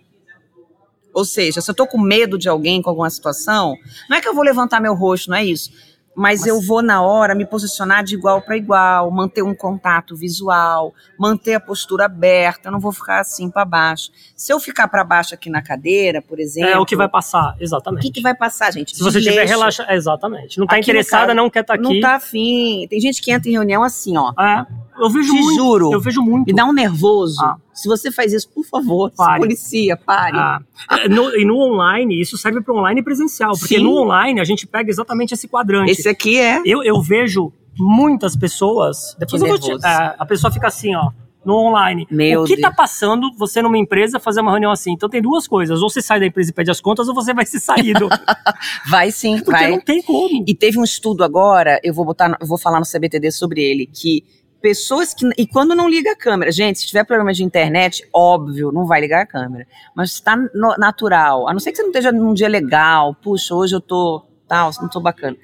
[1.13, 3.77] Ou seja, se eu tô com medo de alguém com alguma situação,
[4.09, 5.71] não é que eu vou levantar meu rosto, não é isso.
[6.15, 10.15] Mas, Mas- eu vou, na hora, me posicionar de igual para igual, manter um contato
[10.15, 14.11] visual, manter a postura aberta, eu não vou ficar assim para baixo.
[14.35, 16.69] Se eu ficar para baixo aqui na cadeira, por exemplo.
[16.69, 18.03] É o que vai passar, O exatamente.
[18.03, 18.95] que, que vai passar, gente?
[18.95, 19.59] Se você estiver Desleixo.
[19.59, 20.57] relaxado, exatamente.
[20.57, 21.83] Não tá no interessada, caso, não quer estar aqui.
[21.83, 22.87] Não tá afim.
[22.89, 24.31] Tem gente que entra em reunião assim, ó.
[24.41, 24.65] É,
[24.99, 25.55] eu vejo Te muito.
[25.57, 25.91] juro.
[25.93, 26.47] Eu vejo muito.
[26.47, 27.41] Me dá um nervoso.
[27.43, 27.57] Ah.
[27.73, 29.39] Se você faz isso, por favor, se Pare.
[29.41, 30.37] policia, pare.
[30.37, 30.59] Ah,
[30.91, 33.83] é, no- e no online, isso serve para online presencial, porque Sim.
[33.83, 35.91] no online a gente pega exatamente esse quadrante.
[35.91, 36.61] Esse aqui é.
[36.65, 39.15] Eu, eu vejo muitas pessoas.
[39.19, 41.11] Depois eu vou te, é, a pessoa fica assim, ó.
[41.43, 42.07] no online.
[42.09, 44.93] Meu o que está passando você numa empresa fazer uma reunião assim?
[44.93, 45.81] Então tem duas coisas.
[45.81, 48.07] Ou você sai da empresa e pede as contas, ou você vai ser saído.
[48.89, 49.71] Vai sim, Porque vai.
[49.71, 50.43] não tem como.
[50.47, 53.85] E teve um estudo agora, eu vou botar, eu vou falar no CBTD sobre ele,
[53.85, 54.23] que
[54.65, 58.71] pessoas que e quando não liga a câmera, gente, se tiver problema de internet, óbvio,
[58.71, 60.35] não vai ligar a câmera, mas está
[60.79, 64.25] natural, a não ser que você não esteja num dia legal, puxa, hoje eu tô
[64.47, 65.37] tal, não tô bacana.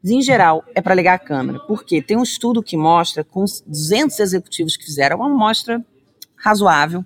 [0.00, 3.42] Mas em geral é para ligar a câmera, porque tem um estudo que mostra com
[3.42, 5.84] os 200 executivos que fizeram uma amostra
[6.36, 7.04] razoável,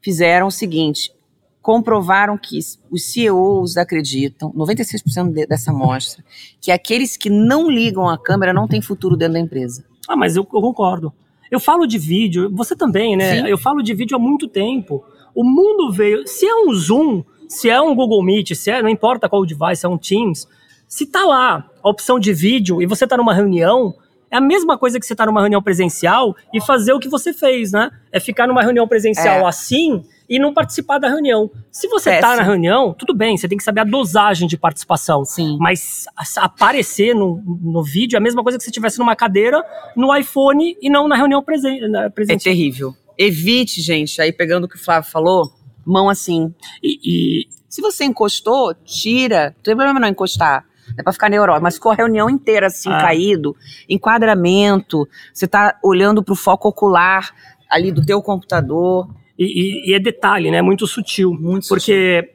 [0.00, 1.12] fizeram o seguinte,
[1.60, 2.56] comprovaram que
[2.88, 6.24] os CEOs acreditam, 96% de- dessa amostra,
[6.60, 9.89] que aqueles que não ligam a câmera não têm futuro dentro da empresa.
[10.08, 11.12] Ah, mas eu, eu concordo.
[11.50, 13.42] Eu falo de vídeo, você também, né?
[13.42, 13.48] Sim.
[13.48, 15.04] Eu falo de vídeo há muito tempo.
[15.34, 16.26] O mundo veio.
[16.26, 19.84] Se é um Zoom, se é um Google Meet, se é, não importa qual device,
[19.84, 20.46] é um Teams,
[20.86, 23.94] se tá lá a opção de vídeo e você tá numa reunião,
[24.30, 27.32] é a mesma coisa que você tá numa reunião presencial e fazer o que você
[27.32, 27.90] fez, né?
[28.12, 29.44] É ficar numa reunião presencial É.
[29.46, 31.50] assim e não participar da reunião.
[31.72, 32.36] Se você tá Péssimo.
[32.36, 35.24] na reunião, tudo bem, você tem que saber a dosagem de participação.
[35.24, 35.56] Sim.
[35.60, 36.04] Mas
[36.36, 39.60] aparecer no, no vídeo é a mesma coisa que se estivesse numa cadeira
[39.96, 42.94] no iPhone e não na reunião presen na É terrível.
[43.18, 45.50] Evite, gente, aí pegando o que o Flávio falou,
[45.84, 46.54] mão assim.
[46.82, 49.46] E, e- Se você encostou, tira.
[49.56, 50.64] Não tem problema não encostar.
[50.98, 51.62] É pra ficar neurótico.
[51.62, 53.00] Mas ficou a reunião inteira assim, Ah.
[53.00, 53.54] caído,
[53.88, 57.32] enquadramento, você tá olhando pro foco ocular
[57.70, 59.08] ali do teu computador.
[59.44, 60.60] E- e- e é detalhe, né?
[60.62, 61.32] Muito sutil.
[61.32, 62.30] Muito Porque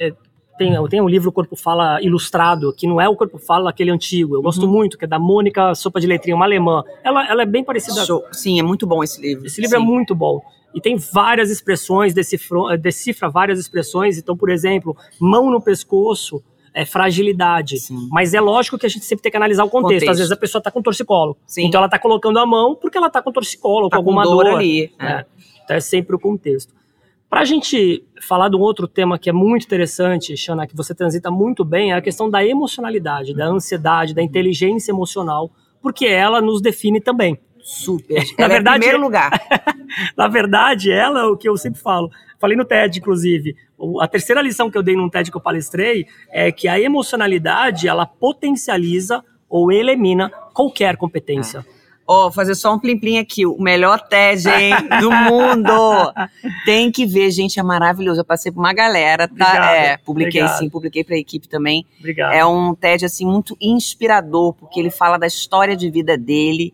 [0.00, 0.12] é,
[0.58, 4.34] tem, tem um livro Corpo Fala ilustrado, que não é o Corpo Fala aquele antigo.
[4.34, 4.42] Eu Uhum.
[4.44, 6.82] gosto muito, que é da Mônica Sopa de Letrinha, uma alemã.
[7.04, 8.00] Ela, ela é bem parecida.
[8.32, 9.44] Sim, é muito bom esse livro.
[9.46, 9.82] Esse livro Sim.
[9.82, 10.40] é muito bom.
[10.74, 14.18] E tem várias expressões, decifra, decifra várias expressões.
[14.18, 16.42] Então, por exemplo, mão no pescoço
[16.74, 17.78] é fragilidade.
[17.78, 18.08] Sim.
[18.10, 19.84] Mas é lógico que a gente sempre tem que analisar o contexto.
[20.00, 20.10] Contexto.
[20.10, 21.36] Às vezes a pessoa está com torcicolo.
[21.46, 21.64] Sim.
[21.66, 24.44] Então ela está colocando a mão porque ela está com torcicolo, Tá com alguma dor
[24.44, 24.56] dor.
[24.56, 24.92] ali.
[24.98, 25.06] É.
[25.06, 25.26] É.
[25.66, 26.72] Então é sempre o contexto.
[27.28, 30.94] Para a gente falar de um outro tema que é muito interessante, Xana, que você
[30.94, 35.50] transita muito bem, é a questão da emocionalidade, da ansiedade, da inteligência emocional,
[35.82, 37.38] porque ela nos define também.
[37.60, 38.22] Super.
[38.38, 39.30] Na Ela é verdade, em primeiro lugar.
[40.16, 42.10] Na verdade, ela é o que eu sempre falo.
[42.38, 43.56] Falei no TED, inclusive.
[44.00, 47.88] A terceira lição que eu dei num TED que eu palestrei é que a emocionalidade,
[47.88, 51.66] ela potencializa ou elimina qualquer competência.
[52.08, 53.44] Ó, fazer só um plim-plim aqui.
[53.44, 56.12] O melhor TED, hein, do mundo.
[56.64, 58.20] Tem que ver, gente, é maravilhoso.
[58.20, 59.34] Eu passei por uma galera, tá?
[59.34, 60.58] Obrigado, é, publiquei obrigado.
[60.58, 61.84] sim, publiquei pra equipe também.
[61.98, 62.32] Obrigado.
[62.32, 66.72] É um TED, assim, muito inspirador, porque ele fala da história de vida dele.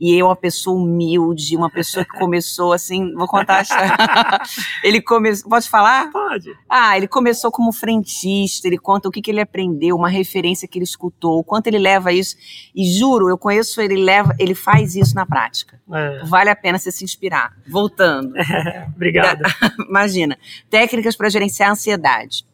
[0.00, 3.96] E eu, uma pessoa humilde, uma pessoa que começou assim, vou contar a história.
[4.84, 6.10] ele começou, pode falar?
[6.10, 6.56] Pode.
[6.68, 10.78] Ah, ele começou como frentista, ele conta o que, que ele aprendeu, uma referência que
[10.78, 12.36] ele escutou, o quanto ele leva isso.
[12.74, 15.80] E juro, eu conheço ele, leva, ele faz isso na prática.
[15.92, 17.56] É, Vale a pena você se inspirar.
[17.68, 18.32] Voltando.
[18.94, 19.42] obrigado.
[19.88, 20.38] Imagina,
[20.70, 22.46] técnicas para gerenciar a ansiedade.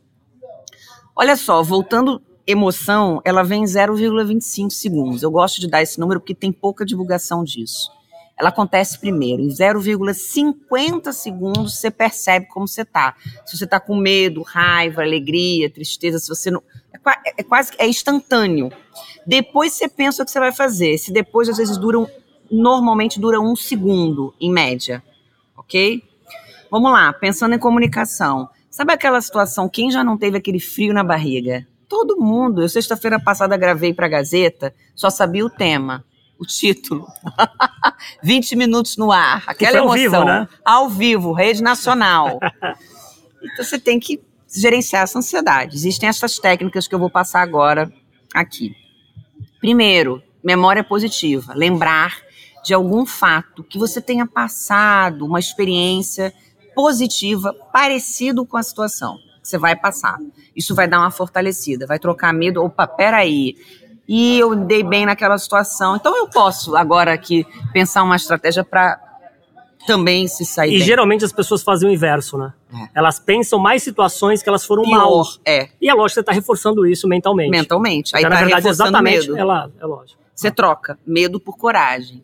[1.14, 5.22] Olha só, voltando emoção, ela vem em 0,25 segundos.
[5.22, 7.90] Eu gosto de dar esse número porque tem pouca divulgação disso.
[8.38, 13.14] Ela acontece primeiro, em 0,50 segundos você percebe como você tá.
[13.46, 16.62] Se você tá com medo, raiva, alegria, tristeza, se você não.
[16.92, 18.70] É, qua- é quase é instantâneo.
[19.26, 20.98] Depois você pensa o que você vai fazer.
[20.98, 22.06] Se depois, às vezes, dura um-
[22.50, 25.02] normalmente dura um segundo, em média.
[25.56, 26.02] Ok?
[26.70, 28.48] Vamos lá, pensando em comunicação.
[28.68, 31.64] Sabe aquela situação, quem já não teve aquele frio na barriga?
[31.94, 32.60] Todo mundo.
[32.60, 36.04] Eu, sexta-feira passada, gravei para a Gazeta, só sabia o tema,
[36.36, 37.06] o título.
[38.20, 40.10] 20 minutos no ar, aquela foi ao emoção.
[40.10, 40.48] vivo, né?
[40.64, 42.40] Ao vivo, rede nacional.
[43.40, 44.20] então você tem que
[44.52, 45.76] gerenciar essa ansiedade.
[45.76, 47.88] Existem essas técnicas que eu vou passar agora
[48.34, 48.74] aqui.
[49.60, 51.54] Primeiro, memória positiva.
[51.54, 52.16] Lembrar
[52.64, 56.34] de algum fato que você tenha passado, uma experiência
[56.74, 60.16] positiva parecido com a situação que você vai passar.
[60.56, 62.64] Isso vai dar uma fortalecida, vai trocar medo.
[62.64, 63.54] Opa, peraí.
[64.08, 65.96] E eu dei bem naquela situação.
[65.96, 68.98] Então eu posso agora aqui pensar uma estratégia para
[69.86, 70.86] também se sair E bem.
[70.86, 72.54] geralmente as pessoas fazem o inverso, né?
[72.74, 72.88] É.
[72.94, 75.10] Elas pensam mais situações que elas foram mal.
[75.10, 77.50] Pior, é, E é lógico que você está reforçando isso mentalmente.
[77.50, 78.16] mentalmente.
[78.16, 79.36] Aí Então, tá na verdade, exatamente, medo.
[79.38, 80.18] é, lá, é lógico.
[80.34, 82.22] Você troca medo por coragem.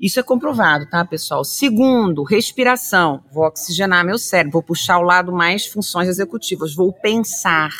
[0.00, 1.44] Isso é comprovado, tá, pessoal?
[1.44, 3.22] Segundo, respiração.
[3.30, 7.70] Vou oxigenar meu cérebro, vou puxar o lado mais funções executivas, vou pensar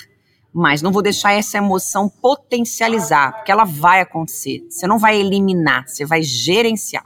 [0.52, 4.66] mais, não vou deixar essa emoção potencializar, porque ela vai acontecer.
[4.68, 7.04] Você não vai eliminar, você vai gerenciar.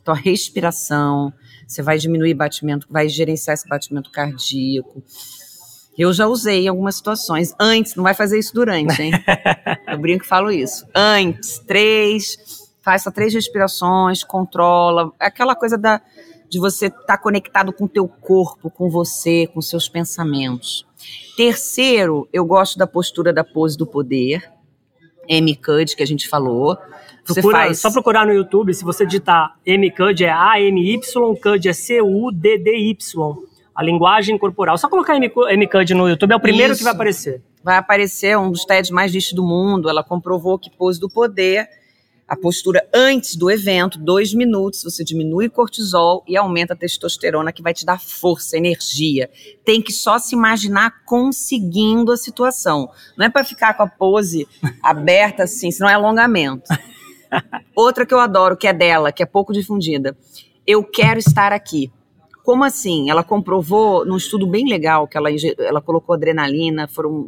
[0.00, 1.32] Então, a respiração,
[1.66, 5.02] você vai diminuir batimento, vai gerenciar esse batimento cardíaco.
[5.98, 7.52] Eu já usei em algumas situações.
[7.58, 9.12] Antes, não vai fazer isso durante, hein?
[9.86, 10.86] Eu brinco e falo isso.
[10.94, 15.12] Antes, três, Faça três respirações, controla.
[15.20, 16.00] Aquela coisa da,
[16.48, 20.86] de você estar tá conectado com o teu corpo, com você, com seus pensamentos.
[21.36, 24.50] Terceiro, eu gosto da postura da pose do poder,
[25.28, 26.78] M-CUD, que a gente falou.
[27.26, 27.78] Você Procura, faz...
[27.78, 30.98] Só procurar no YouTube, se você digitar M-CUD, é A-M-Y,
[31.42, 33.36] CUD é C-U-D-D-Y.
[33.74, 34.78] A linguagem corporal.
[34.78, 36.78] Só colocar M-CUD no YouTube, é o primeiro Isso.
[36.78, 37.42] que vai aparecer.
[37.62, 39.90] Vai aparecer um dos TEDs mais vistos do mundo.
[39.90, 41.68] Ela comprovou que pose do poder
[42.28, 47.52] a postura antes do evento, dois minutos, você diminui o cortisol e aumenta a testosterona,
[47.52, 49.30] que vai te dar força, energia.
[49.64, 52.90] Tem que só se imaginar conseguindo a situação.
[53.16, 54.46] Não é para ficar com a pose
[54.84, 56.68] aberta assim, senão é alongamento.
[57.74, 60.14] Outra que eu adoro, que é dela, que é pouco difundida.
[60.66, 61.90] Eu quero estar aqui.
[62.44, 63.08] Como assim?
[63.08, 67.26] Ela comprovou num estudo bem legal que ela, ela colocou adrenalina, foram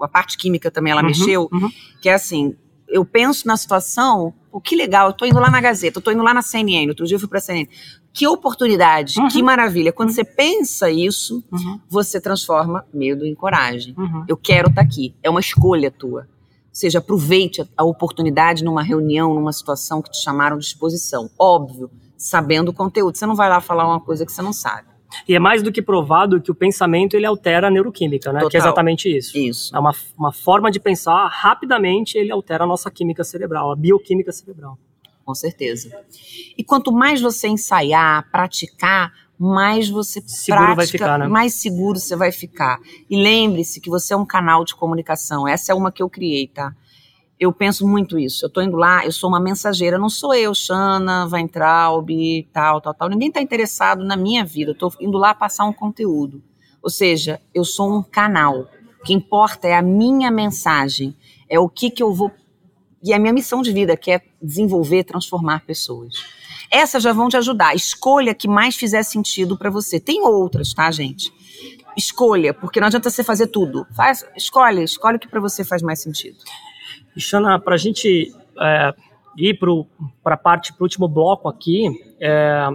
[0.00, 1.68] a parte química também ela uhum, mexeu, uhum.
[2.00, 2.56] que é assim,
[2.90, 6.10] eu penso na situação, o que legal, eu tô indo lá na Gazeta, eu tô
[6.10, 7.68] indo lá na CNN, outro dia eu fui pra CNN.
[8.12, 9.28] Que oportunidade, uhum.
[9.28, 9.92] que maravilha.
[9.92, 10.14] Quando uhum.
[10.14, 11.80] você pensa isso, uhum.
[11.88, 13.94] você transforma medo em coragem.
[13.96, 14.24] Uhum.
[14.26, 15.14] Eu quero estar tá aqui.
[15.22, 16.22] É uma escolha tua.
[16.22, 21.30] Ou seja, aproveite a oportunidade numa reunião, numa situação que te chamaram de exposição.
[21.38, 23.16] Óbvio, sabendo o conteúdo.
[23.16, 24.89] Você não vai lá falar uma coisa que você não sabe.
[25.28, 28.40] E é mais do que provado que o pensamento ele altera a neuroquímica, né?
[28.40, 28.50] Total.
[28.50, 29.36] Que é exatamente isso.
[29.36, 29.74] Isso.
[29.74, 34.32] É uma, uma forma de pensar rapidamente, ele altera a nossa química cerebral, a bioquímica
[34.32, 34.78] cerebral.
[35.24, 35.90] Com certeza.
[36.56, 41.28] E quanto mais você ensaiar, praticar, mais você seguro prática, vai ficar, né?
[41.28, 42.78] mais seguro você vai ficar.
[43.08, 45.48] E lembre-se que você é um canal de comunicação.
[45.48, 46.74] Essa é uma que eu criei, tá?
[47.40, 48.44] Eu penso muito isso.
[48.44, 52.06] Eu estou indo lá, eu sou uma mensageira, não sou eu, Shana, Weintraub,
[52.52, 53.08] tal, tal, tal.
[53.08, 54.72] Ninguém está interessado na minha vida.
[54.72, 56.42] Eu estou indo lá passar um conteúdo.
[56.82, 58.68] Ou seja, eu sou um canal.
[59.00, 61.16] O que importa é a minha mensagem,
[61.48, 62.30] é o que, que eu vou.
[63.02, 66.14] E a minha missão de vida, que é desenvolver, transformar pessoas.
[66.70, 67.74] Essas já vão te ajudar.
[67.74, 69.98] Escolha que mais fizer sentido para você.
[69.98, 71.32] Tem outras, tá, gente?
[71.96, 73.86] Escolha, porque não adianta você fazer tudo.
[73.96, 76.36] Faz, escolhe, escolhe o que para você faz mais sentido.
[77.18, 78.94] Xana, para a gente é,
[79.36, 79.58] ir
[80.22, 81.88] para a parte, para o último bloco aqui,
[82.20, 82.68] é,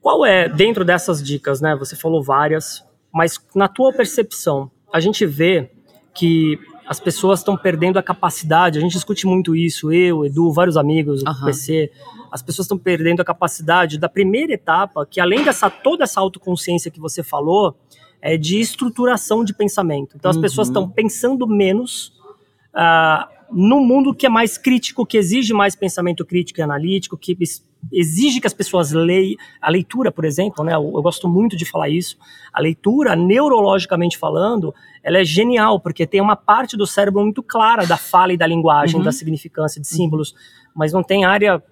[0.00, 1.74] qual é, dentro dessas dicas, né?
[1.76, 5.70] Você falou várias, mas na tua percepção, a gente vê
[6.14, 10.76] que as pessoas estão perdendo a capacidade, a gente discute muito isso, eu, Edu, vários
[10.76, 11.44] amigos do uhum.
[11.46, 11.90] PC,
[12.30, 16.90] as pessoas estão perdendo a capacidade da primeira etapa, que além dessa toda essa autoconsciência
[16.90, 17.76] que você falou,
[18.20, 20.16] é de estruturação de pensamento.
[20.16, 20.42] Então as uhum.
[20.42, 22.12] pessoas estão pensando menos
[22.76, 27.36] uh, num mundo que é mais crítico, que exige mais pensamento crítico e analítico, que
[27.92, 29.36] exige que as pessoas leiam.
[29.60, 32.16] A leitura, por exemplo, né, eu, eu, gosto muito de falar isso.
[32.52, 37.86] A leitura, neurologicamente falando, ela é genial, porque tem uma parte do cérebro muito clara
[37.86, 39.04] da fala e da linguagem, uhum.
[39.04, 40.34] da significância de símbolos,
[40.74, 41.62] mas não tem área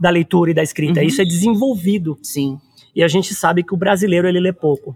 [0.00, 1.00] da leitura e da escrita.
[1.00, 1.06] Uhum.
[1.06, 2.18] Isso é desenvolvido.
[2.22, 2.58] Sim
[2.98, 4.92] e a gente sabe que o brasileiro ele lê pouco.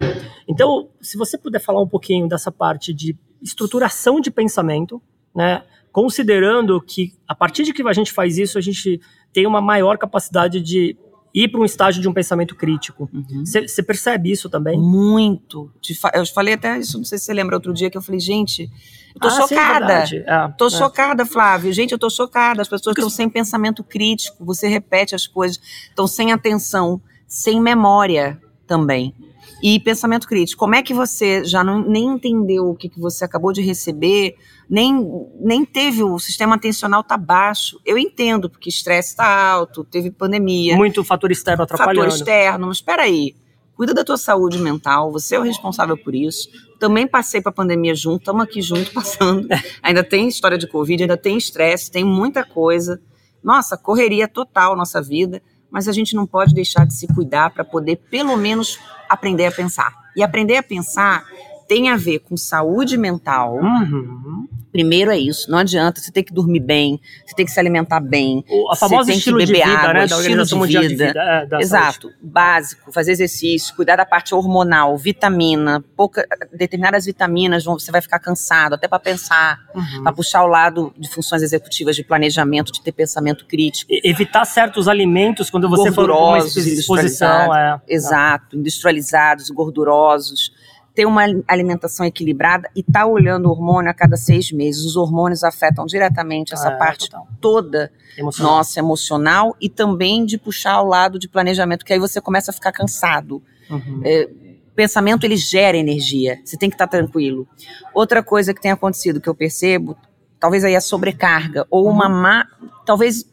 [0.48, 5.00] Então, se você puder falar um pouquinho dessa parte de estruturação de pensamento,
[5.34, 5.62] né?
[5.90, 9.00] Considerando que a partir de que a gente faz isso, a gente
[9.32, 10.96] tem uma maior capacidade de
[11.34, 13.08] ir para um estágio de um pensamento crítico.
[13.44, 13.86] Você uhum.
[13.86, 14.78] percebe isso também?
[14.78, 15.70] Muito.
[16.14, 18.70] Eu falei até isso, não sei se você lembra outro dia que eu falei, gente,
[19.14, 20.06] eu tô ah, chocada.
[20.06, 20.70] Sim, é, tô é.
[20.70, 21.72] chocada, Flávio.
[21.72, 22.60] Gente, eu tô chocada.
[22.60, 28.40] As pessoas estão sem pensamento crítico, você repete as coisas, estão sem atenção, sem memória
[28.66, 29.14] também.
[29.62, 33.24] E pensamento crítico, como é que você já não, nem entendeu o que, que você
[33.24, 34.34] acabou de receber,
[34.72, 35.06] nem,
[35.38, 37.78] nem teve, o sistema atencional tá baixo.
[37.84, 40.74] Eu entendo, porque estresse está alto, teve pandemia.
[40.76, 42.06] Muito fator externo atrapalhando.
[42.06, 43.36] Fator externo, mas espera aí.
[43.74, 46.48] Cuida da tua saúde mental, você é o responsável por isso.
[46.80, 49.46] Também passei para a pandemia junto, estamos aqui junto passando.
[49.82, 52.98] ainda tem história de Covid, ainda tem estresse, tem muita coisa.
[53.44, 57.64] Nossa, correria total nossa vida mas a gente não pode deixar de se cuidar para
[57.64, 59.90] poder, pelo menos, aprender a pensar.
[60.14, 61.24] E aprender a pensar
[61.66, 63.56] tem a ver com saúde mental.
[63.56, 64.46] Uhum.
[64.72, 68.00] Primeiro é isso, não adianta, você tem que dormir bem, você tem que se alimentar
[68.00, 68.42] bem.
[68.48, 70.82] O, a famosa você estilo tem que beber de vida, água, né, da Organização Mundial
[70.82, 71.12] de Vida.
[71.14, 72.18] É, Exato, saúde.
[72.22, 78.74] básico, fazer exercício, cuidar da parte hormonal, vitamina, pouca, determinadas vitaminas, você vai ficar cansado,
[78.74, 80.04] até para pensar, uhum.
[80.04, 83.92] para puxar o lado de funções executivas, de planejamento, de ter pensamento crítico.
[83.92, 87.54] E, evitar certos alimentos quando você for uma exposição.
[87.54, 87.78] É.
[87.86, 90.50] Exato, industrializados, gordurosos
[90.94, 94.84] ter uma alimentação equilibrada e estar tá olhando o hormônio a cada seis meses.
[94.84, 97.26] Os hormônios afetam diretamente essa é, parte total.
[97.40, 98.56] toda emocional.
[98.56, 102.54] nossa emocional e também de puxar ao lado de planejamento, que aí você começa a
[102.54, 103.42] ficar cansado.
[103.70, 104.02] Uhum.
[104.04, 104.28] É,
[104.74, 107.46] pensamento ele gera energia, você tem que estar tá tranquilo.
[107.94, 109.96] Outra coisa que tem acontecido que eu percebo
[110.42, 112.20] talvez aí a sobrecarga, ou uma Uhum.
[112.20, 112.46] má.
[112.84, 113.24] Talvez.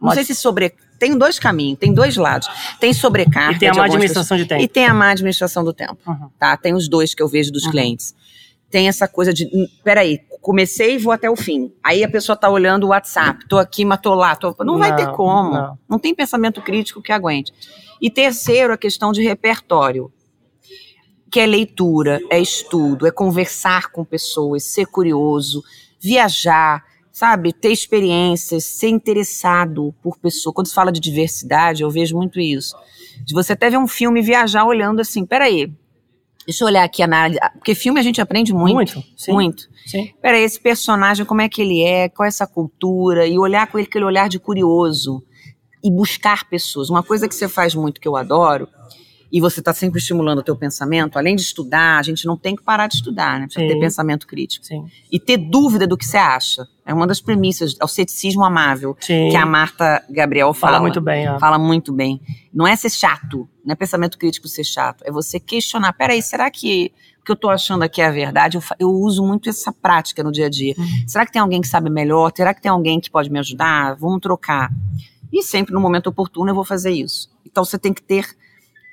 [0.00, 0.72] Não sei se sobre.
[1.04, 2.48] Tem dois caminhos, tem dois lados.
[2.80, 3.56] Tem sobrecarga.
[3.56, 4.62] E tem a má administração de tempo.
[4.62, 5.98] E tem a má administração do tempo.
[6.06, 6.30] Uhum.
[6.38, 6.56] Tá?
[6.56, 7.72] Tem os dois que eu vejo dos Uhum.
[7.72, 8.14] clientes.
[8.70, 11.70] Tem essa coisa de, hum, peraí, comecei e vou até o fim.
[11.84, 14.34] Aí a pessoa tá olhando o WhatsApp, tô aqui, mas tô lá.
[14.34, 14.56] Tô...
[14.60, 15.52] Não, vai ter Não, como.
[15.52, 15.78] não.
[15.86, 15.98] Não.
[15.98, 17.52] tem pensamento crítico que aguente.
[18.00, 20.10] E terceiro, a questão de repertório.
[21.30, 25.62] Que é leitura, é estudo, é conversar com pessoas, ser curioso,
[26.00, 26.82] viajar,
[27.14, 27.52] sabe?
[27.52, 30.52] Ter experiências, ser interessado por pessoa.
[30.52, 32.74] Quando se fala de diversidade, eu vejo muito isso.
[33.24, 35.72] De você até ver um filme e viajar olhando assim, peraí,
[36.44, 37.38] deixa eu olhar aqui a análise.
[37.52, 38.74] Porque filme a gente aprende muito.
[38.74, 39.32] Muito, sim.
[39.32, 39.68] Muito.
[39.86, 40.12] Sim.
[40.20, 43.78] Peraí, esse personagem, como é que ele é, qual é essa cultura, e olhar com
[43.78, 45.22] ele aquele olhar de curioso
[45.84, 46.90] e buscar pessoas.
[46.90, 48.68] Uma coisa que você faz muito que eu adoro,
[49.34, 52.54] e você está sempre estimulando o teu pensamento, além de estudar, a gente não tem
[52.54, 53.46] que parar de estudar, né?
[53.46, 53.74] Precisa Sim.
[53.74, 54.64] ter pensamento crítico.
[54.64, 54.86] Sim.
[55.10, 56.68] E ter dúvida do que você acha.
[56.86, 59.30] É uma das premissas, é o ceticismo amável, Sim.
[59.30, 60.74] que a Marta Gabriel fala.
[60.74, 61.28] Fala muito bem.
[61.28, 61.40] ó.
[61.40, 62.20] Fala muito bem.
[62.52, 65.92] Não é ser chato, não é pensamento crítico ser chato, é você questionar.
[65.94, 68.56] Peraí, será que o que eu tô achando aqui é a verdade?
[68.56, 70.76] Eu, eu uso muito essa prática no dia a dia.
[70.78, 71.08] Uhum.
[71.08, 72.30] Será que tem alguém que sabe melhor?
[72.36, 73.96] Será que tem alguém que pode me ajudar?
[73.96, 74.70] Vamos trocar.
[75.32, 77.28] E sempre no momento oportuno eu vou fazer isso.
[77.44, 78.24] Então você tem que ter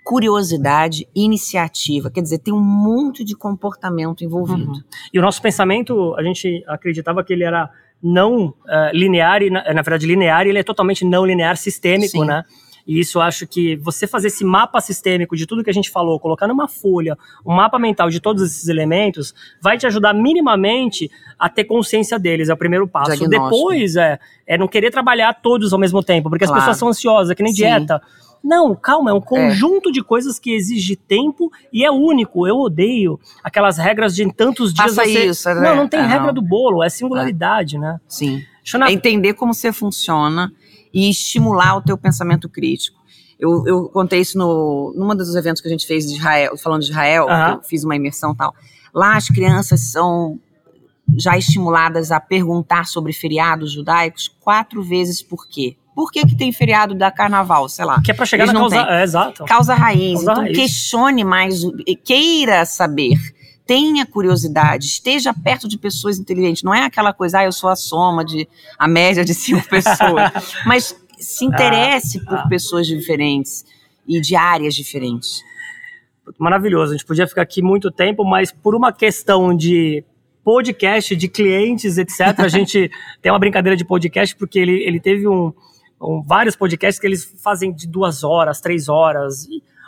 [0.04, 2.10] curiosidade, iniciativa.
[2.10, 4.72] Quer dizer, tem um monte de comportamento envolvido.
[4.72, 4.82] Uhum.
[5.14, 7.70] E o nosso pensamento, a gente acreditava que ele era
[8.02, 12.20] não eh, linear, e na, na verdade linear, e ele é totalmente não linear, sistêmico,
[12.20, 12.26] Sim.
[12.26, 12.44] né?
[12.88, 16.20] E isso acho que você fazer esse mapa sistêmico de tudo que a gente falou,
[16.20, 21.48] colocar numa folha, um mapa mental de todos esses elementos, vai te ajudar minimamente a
[21.48, 23.30] ter consciência deles, é o primeiro passo.
[23.30, 26.60] Depois é, é não querer trabalhar todos ao mesmo tempo, porque Claro.
[26.60, 27.60] as pessoas são ansiosas, que nem Sim.
[27.60, 28.02] dieta.
[28.44, 32.48] Não, calma, é um conjunto de coisas que exige tempo e é único.
[32.48, 35.26] Eu odeio aquelas regras de em tantos dias Faça você...
[35.26, 35.62] isso, né?
[35.62, 36.34] Não, não tem É, regra não.
[36.34, 38.00] do bolo, é singularidade, né?
[38.08, 38.42] Sim.
[38.88, 40.52] É entender como você funciona
[40.94, 43.00] e estimular o teu pensamento crítico.
[43.40, 46.82] Eu, eu contei isso no, num dos eventos que a gente fez de Israel, falando
[46.82, 48.54] de Israel, que eu fiz uma imersão e tal.
[48.94, 50.40] Lá as crianças são
[51.18, 55.76] já estimuladas a perguntar sobre feriados judaicos quatro vezes por quê.
[55.96, 58.02] Por que, que tem feriado da carnaval, sei lá?
[58.02, 58.88] Que é pra chegar Eles na causa...
[58.90, 59.46] É, exato.
[59.46, 60.14] Causa raiz.
[60.14, 60.58] Causa então raiz.
[60.58, 61.62] questione mais,
[62.04, 63.18] queira saber.
[63.66, 66.64] Tenha curiosidade, esteja perto de pessoas inteligentes.
[66.64, 70.32] Não é aquela coisa, ah, eu sou a soma de a média de cinco pessoas.
[70.66, 72.48] Mas se interesse por ah.
[72.48, 73.64] pessoas diferentes
[74.08, 75.42] e de áreas diferentes.
[76.38, 76.94] Maravilhoso.
[76.94, 80.04] A gente podia ficar aqui muito tempo, mas por uma questão de
[80.44, 82.90] podcast, de clientes, etc., a gente
[83.22, 85.54] tem uma brincadeira de podcast, porque ele, ele teve um-
[86.26, 89.48] vários podcasts que eles fazem de duas horas, três horas.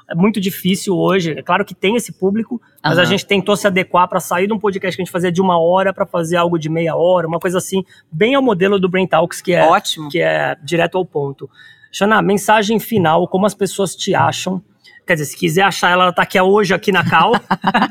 [0.10, 1.32] É muito difícil hoje.
[1.32, 4.54] É claro que tem esse público, mas a gente tentou se adequar para sair de
[4.54, 7.28] um podcast que a gente fazia de uma hora para fazer algo de meia hora,
[7.28, 10.10] uma coisa assim, bem ao modelo do Brain Talks, que é Ótimo.
[10.10, 11.49] que é direto ao ponto.
[11.91, 14.62] Xana, mensagem final, como as pessoas te acham.
[15.06, 17.34] Quer dizer, se quiser achar ela, ela tá aqui hoje aqui na Cal.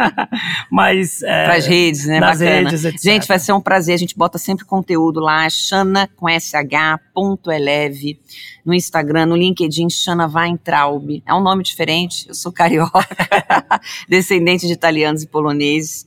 [0.71, 1.23] Mas.
[1.23, 2.21] É, Para as redes, né?
[2.21, 2.57] nas Bacana.
[2.71, 3.03] redes, etc.
[3.03, 3.95] Gente, vai ser um prazer.
[3.95, 5.49] A gente bota sempre conteúdo lá.
[5.51, 8.19] Xana com SH, ponto eleve.
[8.65, 11.23] No Instagram, no LinkedIn, Xana Weintraub.
[11.27, 12.29] É um nome diferente.
[12.29, 13.05] Eu sou carioca,
[14.09, 16.07] descendente de italianos e poloneses.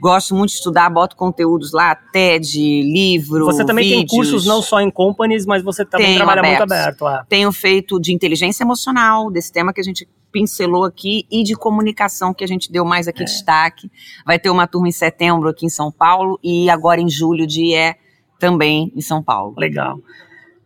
[0.00, 4.16] Gosto muito de estudar, boto conteúdos lá, TED, livro, Você também tem vídeos.
[4.16, 7.06] cursos não só em companies, mas você também Tenho trabalha muito aberto.
[7.06, 7.22] É.
[7.28, 12.32] Tenho feito de inteligência emocional, desse tema que a gente pincelou aqui, e de comunicação,
[12.32, 13.10] que a gente deu mais É.
[13.10, 13.90] aqui destaque.
[14.24, 17.74] Vai ter uma turma em setembro aqui em São Paulo, e agora em julho de
[17.74, 17.96] é
[18.38, 19.54] também em São Paulo.
[19.58, 20.00] Legal.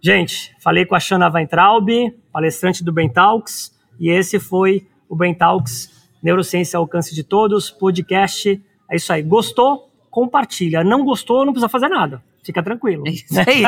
[0.01, 1.89] Gente, falei com a Shana Weintraub,
[2.33, 5.91] palestrante do Brain Talks, e esse foi o Brain Talks
[6.23, 8.61] Neurociência ao Alcance de Todos, podcast.
[8.91, 9.23] É isso aí.
[9.23, 9.91] Gostou?
[10.11, 10.83] Compartilha.
[10.83, 12.23] Não gostou, não precisa fazer nada.
[12.45, 13.05] Fica tranquilo.
[13.07, 13.63] É isso aí.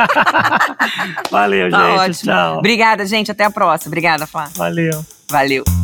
[1.29, 1.99] Valeu, Tá gente.
[1.99, 2.31] ótimo.
[2.33, 2.57] Tchau.
[2.59, 3.31] Obrigada, gente.
[3.31, 3.89] Até a próxima.
[3.89, 4.53] Obrigada, Flávia.
[4.57, 5.05] Valeu.
[5.29, 5.78] Valeu.